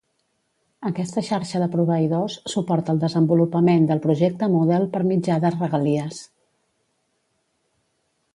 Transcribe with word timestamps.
Aquesta 0.89 1.21
xarxa 1.27 1.59
de 1.63 1.67
proveïdors 1.75 2.37
suporta 2.53 2.95
el 2.95 3.01
desenvolupament 3.03 3.87
del 3.91 4.03
projecte 4.07 4.51
Moodle 4.55 4.89
per 4.97 5.03
mitjà 5.13 5.39
de 5.45 5.53
regalies. 5.59 6.25